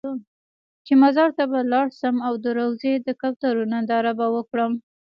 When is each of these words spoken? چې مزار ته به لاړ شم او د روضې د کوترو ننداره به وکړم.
چې 0.85 0.93
مزار 1.03 1.29
ته 1.37 1.43
به 1.51 1.59
لاړ 1.71 1.87
شم 1.99 2.15
او 2.27 2.33
د 2.43 2.45
روضې 2.57 2.93
د 3.07 3.07
کوترو 3.21 3.63
ننداره 3.71 4.11
به 4.19 4.27
وکړم. 4.35 4.73